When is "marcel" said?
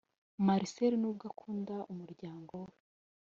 0.45-0.93